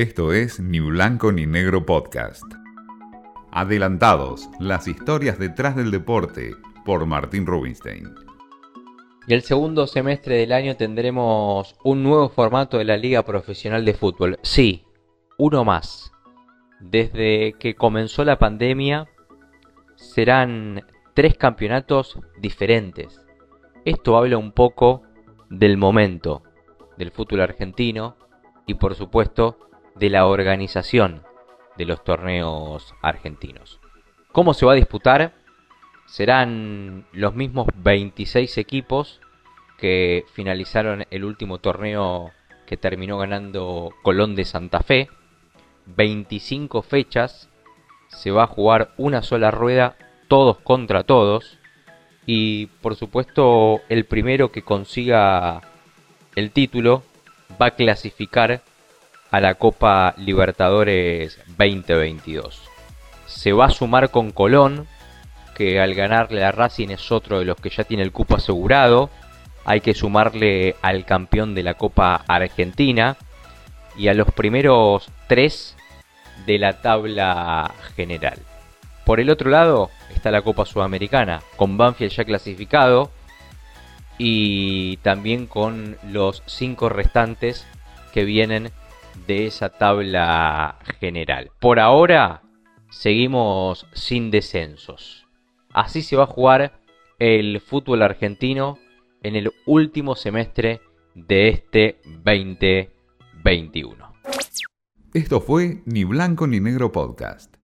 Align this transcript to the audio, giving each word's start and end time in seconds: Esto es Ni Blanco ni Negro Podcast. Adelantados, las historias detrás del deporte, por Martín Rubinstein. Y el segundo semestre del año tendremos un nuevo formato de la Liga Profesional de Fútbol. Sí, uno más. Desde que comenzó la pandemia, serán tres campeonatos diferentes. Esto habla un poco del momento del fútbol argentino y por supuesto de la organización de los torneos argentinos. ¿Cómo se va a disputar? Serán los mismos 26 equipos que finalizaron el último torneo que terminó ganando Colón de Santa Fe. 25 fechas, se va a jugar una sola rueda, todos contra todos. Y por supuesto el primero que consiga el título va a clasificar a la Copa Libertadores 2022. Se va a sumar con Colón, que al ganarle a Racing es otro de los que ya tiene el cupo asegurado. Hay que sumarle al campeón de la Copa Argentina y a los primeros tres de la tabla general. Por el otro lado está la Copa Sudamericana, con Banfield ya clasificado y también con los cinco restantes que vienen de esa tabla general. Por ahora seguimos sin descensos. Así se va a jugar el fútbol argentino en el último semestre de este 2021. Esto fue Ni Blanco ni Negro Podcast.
Esto 0.00 0.32
es 0.32 0.60
Ni 0.60 0.80
Blanco 0.80 1.30
ni 1.30 1.44
Negro 1.44 1.84
Podcast. 1.84 2.42
Adelantados, 3.52 4.48
las 4.58 4.88
historias 4.88 5.38
detrás 5.38 5.76
del 5.76 5.90
deporte, 5.90 6.56
por 6.86 7.04
Martín 7.04 7.44
Rubinstein. 7.44 8.08
Y 9.26 9.34
el 9.34 9.42
segundo 9.42 9.86
semestre 9.86 10.38
del 10.38 10.52
año 10.52 10.74
tendremos 10.78 11.76
un 11.84 12.02
nuevo 12.02 12.30
formato 12.30 12.78
de 12.78 12.86
la 12.86 12.96
Liga 12.96 13.26
Profesional 13.26 13.84
de 13.84 13.92
Fútbol. 13.92 14.38
Sí, 14.40 14.86
uno 15.36 15.66
más. 15.66 16.10
Desde 16.80 17.52
que 17.58 17.74
comenzó 17.74 18.24
la 18.24 18.38
pandemia, 18.38 19.06
serán 19.96 20.82
tres 21.12 21.36
campeonatos 21.36 22.18
diferentes. 22.38 23.20
Esto 23.84 24.16
habla 24.16 24.38
un 24.38 24.52
poco 24.52 25.02
del 25.50 25.76
momento 25.76 26.42
del 26.96 27.10
fútbol 27.10 27.42
argentino 27.42 28.16
y 28.66 28.72
por 28.72 28.94
supuesto 28.94 29.58
de 29.94 30.10
la 30.10 30.26
organización 30.26 31.22
de 31.76 31.84
los 31.84 32.04
torneos 32.04 32.94
argentinos. 33.02 33.80
¿Cómo 34.32 34.54
se 34.54 34.66
va 34.66 34.72
a 34.72 34.76
disputar? 34.76 35.32
Serán 36.06 37.06
los 37.12 37.34
mismos 37.34 37.68
26 37.76 38.58
equipos 38.58 39.20
que 39.78 40.24
finalizaron 40.34 41.06
el 41.10 41.24
último 41.24 41.58
torneo 41.58 42.32
que 42.66 42.76
terminó 42.76 43.18
ganando 43.18 43.90
Colón 44.02 44.36
de 44.36 44.44
Santa 44.44 44.80
Fe. 44.80 45.08
25 45.86 46.82
fechas, 46.82 47.48
se 48.08 48.30
va 48.30 48.44
a 48.44 48.48
jugar 48.48 48.92
una 48.96 49.22
sola 49.22 49.50
rueda, 49.50 49.96
todos 50.28 50.58
contra 50.58 51.04
todos. 51.04 51.58
Y 52.26 52.66
por 52.66 52.94
supuesto 52.94 53.80
el 53.88 54.04
primero 54.04 54.52
que 54.52 54.62
consiga 54.62 55.62
el 56.36 56.52
título 56.52 57.02
va 57.60 57.66
a 57.66 57.74
clasificar 57.74 58.62
a 59.30 59.40
la 59.40 59.54
Copa 59.54 60.14
Libertadores 60.16 61.38
2022. 61.56 62.60
Se 63.26 63.52
va 63.52 63.66
a 63.66 63.70
sumar 63.70 64.10
con 64.10 64.30
Colón, 64.30 64.86
que 65.54 65.80
al 65.80 65.94
ganarle 65.94 66.44
a 66.44 66.52
Racing 66.52 66.88
es 66.88 67.12
otro 67.12 67.38
de 67.38 67.44
los 67.44 67.56
que 67.56 67.70
ya 67.70 67.84
tiene 67.84 68.02
el 68.02 68.12
cupo 68.12 68.36
asegurado. 68.36 69.10
Hay 69.64 69.80
que 69.80 69.94
sumarle 69.94 70.74
al 70.82 71.04
campeón 71.04 71.54
de 71.54 71.62
la 71.62 71.74
Copa 71.74 72.24
Argentina 72.26 73.16
y 73.96 74.08
a 74.08 74.14
los 74.14 74.32
primeros 74.32 75.10
tres 75.28 75.76
de 76.46 76.58
la 76.58 76.80
tabla 76.80 77.72
general. 77.94 78.38
Por 79.04 79.20
el 79.20 79.30
otro 79.30 79.50
lado 79.50 79.90
está 80.14 80.30
la 80.30 80.42
Copa 80.42 80.64
Sudamericana, 80.64 81.42
con 81.56 81.76
Banfield 81.76 82.12
ya 82.12 82.24
clasificado 82.24 83.10
y 84.18 84.98
también 84.98 85.46
con 85.46 85.96
los 86.04 86.42
cinco 86.46 86.88
restantes 86.88 87.66
que 88.12 88.24
vienen 88.24 88.70
de 89.26 89.46
esa 89.46 89.70
tabla 89.70 90.78
general. 90.98 91.50
Por 91.60 91.78
ahora 91.80 92.42
seguimos 92.90 93.86
sin 93.92 94.30
descensos. 94.30 95.26
Así 95.72 96.02
se 96.02 96.16
va 96.16 96.24
a 96.24 96.26
jugar 96.26 96.80
el 97.18 97.60
fútbol 97.60 98.02
argentino 98.02 98.78
en 99.22 99.36
el 99.36 99.52
último 99.66 100.16
semestre 100.16 100.80
de 101.14 101.48
este 101.48 102.00
2021. 102.24 104.10
Esto 105.12 105.40
fue 105.40 105.82
Ni 105.86 106.04
Blanco 106.04 106.46
ni 106.46 106.60
Negro 106.60 106.92
Podcast. 106.92 107.59